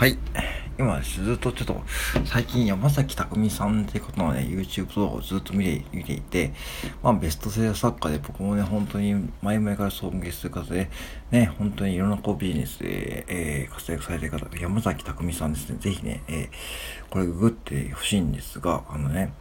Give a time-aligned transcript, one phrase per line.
[0.00, 0.16] はい。
[0.78, 1.82] 今、ずっとちょっと、
[2.24, 6.54] 最近山崎匠さんって方のね、YouTube 動画をずっと見て見ていて、
[7.02, 10.88] まあベストセラー作家で僕もね、本当に前々から尊敬する方で、
[11.30, 16.48] ね、本当にいろんなこうビジネスで、えー、活躍されてる方、山崎匠さんですね、ぜひね、えー、
[17.10, 19.34] これググってほしいんですが、あのね、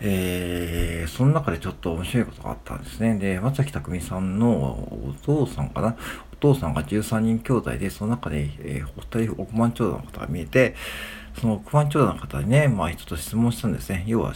[0.00, 3.18] えー、その中でちょっと面白いことがあったんですね。
[3.18, 5.96] で、松崎匠さんのお父さんかな？
[6.32, 10.74] お父さんが13人兄弟で、その中で、えー、お二人億万長者の方が見えて、
[11.40, 14.04] その億万長者の方にね、まあ一つ質問したんですね。
[14.06, 14.34] 要は、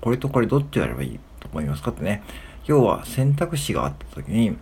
[0.00, 2.22] これとこれどっちをやればいいと思いますかってね。
[2.66, 4.56] 要は選択肢があった時に、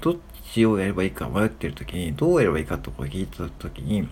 [0.00, 0.16] どっ
[0.52, 4.08] ちをやればいいか迷っている時に、どうやればいいかとこ聞いた時に、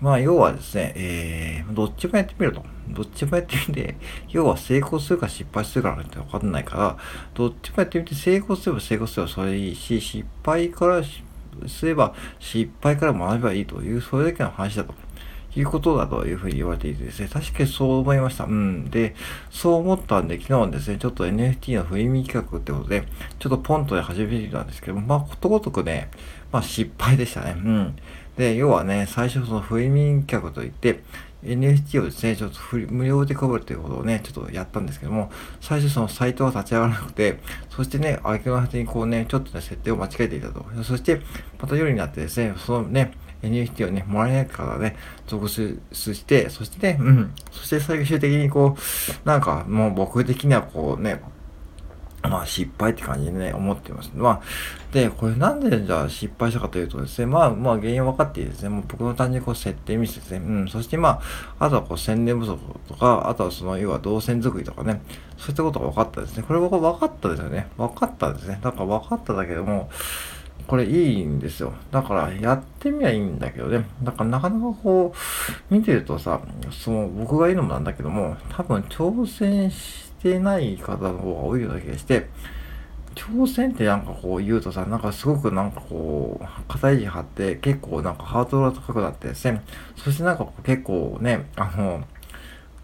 [0.00, 2.64] まあ、要はですね、えー、どっちもやってみると。
[2.88, 3.96] どっちもやってみて、
[4.30, 6.96] 要は成功するか失敗するかなんてわかんないから、
[7.34, 11.02] どっちもやってみて、成功すれば成功すればそれいいし、失敗から
[11.68, 14.94] すれば失敗から学べばいいという、それだけの話だと。
[15.56, 18.44] いうことだというふうに言われていてですね、確かにそう思いました。
[18.44, 18.90] うん。
[18.90, 19.14] で、
[19.50, 23.04] そう思ったんで、昨日はですね、ちょっと NFT のフリーミ企画ってことで、
[23.38, 26.10] ちょっとポンとで始めてたんですけど、まあ、ことごとくね、
[26.52, 27.54] まあ、失敗でしたね。
[27.56, 27.96] うん。
[28.36, 31.02] で、要はね、最初そのフリーミ企画といって、
[31.44, 32.58] NFT をですね、ちょっと
[32.92, 37.38] 無料で配るということをね、ちょっとやったんですけども、最初そのサイトは立ち上がらなくて、
[37.70, 40.64] そしてね、相手の果てにこうね、ちょっとね、設定を間違えていたと。
[40.84, 41.20] そして、
[41.60, 43.12] また夜になってですね、そのね、
[43.42, 44.96] NFT をね、もらえないからね、
[45.26, 51.20] 続出して、そしてね、うん、そして最終的にこう、なんかもう僕的にはこうね、
[52.22, 54.10] まあ失敗って感じでね、思ってます。
[54.14, 54.40] まあ、
[54.92, 58.68] で、これなんでじゃあ失敗したかというとですね、まあまあ原因分かっていいですね。
[58.68, 60.38] もう僕の単純にこう設定ミスですね。
[60.38, 60.68] うん。
[60.68, 61.20] そしてま
[61.58, 65.00] あ、あとはこう宣伝不足とか、あとはその要は動線作りとかね、
[65.38, 66.42] そういったことが分かったですね。
[66.42, 67.68] これ僕分かったですよね。
[67.78, 68.58] 分かったですね。
[68.62, 69.88] だから分かっただけども、
[70.70, 71.72] これいいんですよ。
[71.90, 73.84] だからやってみりゃいいんだけどね。
[74.04, 76.40] だからなかなかこう、見てるとさ、
[76.70, 82.28] その僕がいいのもなんだけども、多分挑戦して、ない方の方が多いような気がして、
[83.16, 89.62] 挑戦ってなんかこう言うとさ、なんかすごくなんかこう、肩肘張って結構なんかハードルが高くなってですね、
[89.96, 92.04] そしてなんか結構ね、あの、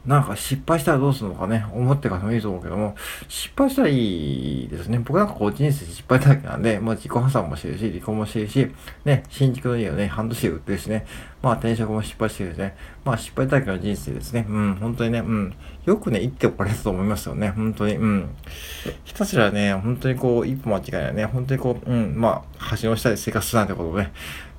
[0.06, 2.94] なんか失敗したらどうするのかね、思ってからもいいと思うけども、
[3.28, 5.00] 失敗したらいいですね。
[5.00, 8.70] 僕なんかこう人生失敗だらけなんで、まあ自己破産もしてるし、離婚もしてるし、
[9.04, 11.06] ね、新築の家をね、半年で売ってるしね、
[11.42, 14.46] まあ転職も失敗してるしね、まあ失敗だらけの人生ですね。
[14.48, 15.54] うん、本当にね、うん。
[15.84, 17.96] よくね、生きておかれたと思いますよね、本当に。
[17.96, 18.28] うん。
[19.04, 24.12] ひたすらね、本当にこう、一歩間違いないね、本当にこう、うん、まあ、橋の下で生活するなんてことね、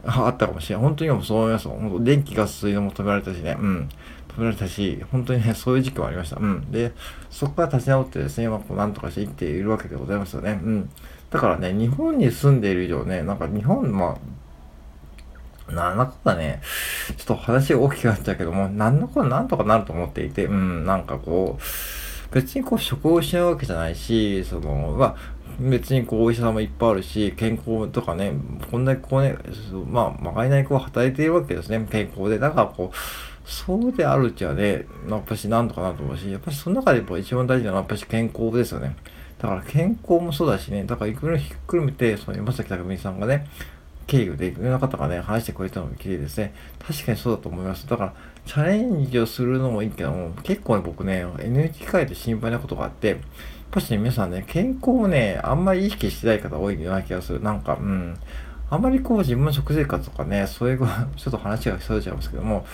[0.05, 0.83] あったかもしれない。
[0.83, 3.89] 本当にもそう思います本当電気、ガス、水道も止められたしね、うん。
[4.37, 6.37] 止められたし、本当にね、そういう時期もありました。
[6.37, 6.71] うん。
[6.71, 6.91] で、
[7.29, 10.59] そこから立ち直ってですね、まあ、なんとかして生きているわけでございますよね。
[10.63, 10.89] うん。
[11.31, 14.17] だからね、日本に住んでいる以上ね、なんか日本、ま
[15.69, 16.61] あ、なんだかね、
[17.17, 25.15] ちょっと話大きくなっちゃうけども、なんだかなんとかなると思っていて、うん、なんかこう、別にこう職を失うわけじゃないし、その、まあ、
[25.59, 28.33] 別にこうお医者さんもいっぱいあるし、健康とかね、
[28.69, 29.35] こんなにこうね、
[29.89, 32.37] まあ、まがいない子は働いているわけですね、健康で。
[32.37, 32.97] だからこう、
[33.47, 38.95] そうであるうちはね、やっぱしなんとかなと思うし、やっぱしその中でやっぱ一番大事なのはやっぱし健康ですよね。
[39.39, 43.47] だから健康もそうだしね、だからいくらひっくるめて、その山崎匠さんがね、
[44.05, 46.53] 経由でいろんな方がね、話してくれたのも綺麗ですね。
[46.85, 47.87] 確かにそうだと思います。
[47.87, 48.13] だから、
[48.45, 53.17] チャレンジをするのもいいけども、結構ね、僕ね、NHK で心配なことがあって、やっ
[53.71, 57.41] ぱしね、皆さんね、健康をね、あんまり意識してない方多いような気がする。
[57.41, 58.17] なんか、うん。
[58.69, 60.79] あんまりこう自分の食生活とかね、そういう
[61.15, 62.65] ちょっと話がそれちゃいますけども、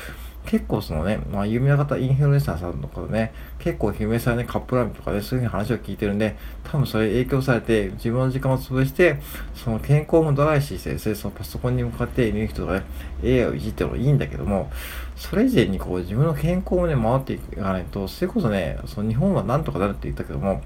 [0.45, 9.19] 結構そのね、まあ有名な方、インフルエンサーさんとかね、結構姫さんね、カップラーメンとかね、そういうふうに話を聞いてるんで、多分それ影響されて、自分の時間を潰して、
[9.55, 12.83] その健康もドライしてですね、そのパソコンに向かって見る人がね、
[13.23, 14.69] AI をいじってもいいんだけども、
[15.15, 20.61] それ以前にこう自分の健康をね、回っていかないと、それこそね、その日本はなんとかなるって言ったけども、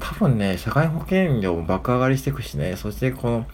[0.00, 3.46] 多分ね、社会保険料も爆上がりしていくしね、そしてこの、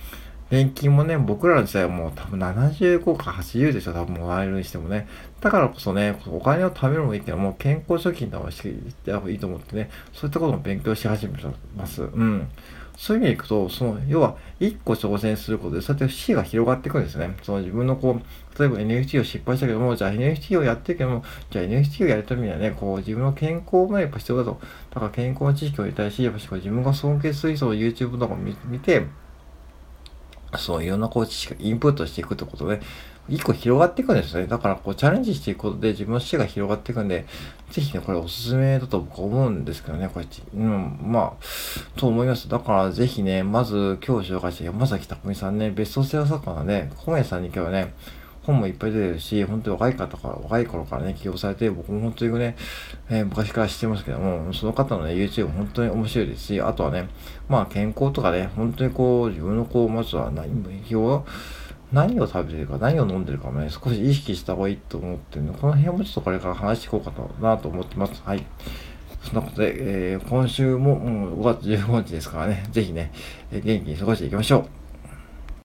[0.50, 5.08] 年金もね、僕らの時代はもう多分75か80でしょ、多分もらえるにしてもね。
[5.40, 8.72] だからこそね、お金を貯めるのもいいけども、健康貯金とかして
[9.04, 11.44] た方がいいと思ってね、そういったことも勉強し始めて
[11.76, 12.02] ます。
[12.02, 12.48] うん。
[12.96, 17.36] そういう意味でいくと、その、要は、一個挑戦することで、そうやって視野が広がっていくんですね。
[17.42, 24.60] その自分のこう、例えば NFT を失敗したけども、じゃあ NFT をやってるけども、じゃあ NFT をやるためにはね、こう、自分の健康もやっぱ必要だと。
[24.94, 29.04] だから健康の知識を得たいし、やっぱ自分が尊敬する人を YouTube とか見て、
[30.56, 32.80] そう、いろんなこう知識、インプットしていくってことで、
[33.28, 34.46] 一個広がっていくんですね。
[34.46, 37.26] だから、こう、チャレンジしていくことで自分の視野が広がっていくんで、
[37.70, 42.48] ぜひね、これおすすめだと僕は思うんですけどね、こうやって、うん、まあ、と思います。
[42.48, 47.94] だから、ぜひね、まず、今日紹介した山崎匠さんね、ベストセラー作家のね、小宮さんに今日はね、
[48.46, 52.56] 本もいっぱい出てるし、本当に若い方から、若い頃からね、起用されて、僕も本当にね、
[53.10, 57.08] えー、昔から知ってますけども、その方のね、YouTube 本当に面白いですし、あとはね、
[57.48, 60.48] まあ健康とかね、本当にこう、自分のこう、まずは何、
[60.84, 61.26] 日を、
[61.92, 68.22] 何を食べてるか、何を飲んでるかもね、少し意識した方がいいと思ってるので、この辺もちょっとこれから話していこうかなと思ってます。
[68.24, 68.44] はい。
[69.22, 73.12] そんなことで、えー、今週ももう5月15日ですからね、ぜひね
[73.50, 74.85] え、元気に過ごしていきましょう。